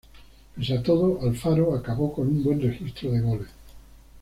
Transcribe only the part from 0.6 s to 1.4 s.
a todo,